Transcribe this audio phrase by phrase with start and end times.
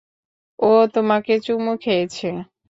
[0.59, 2.29] ও তোমাকে চুমু খেয়েছে।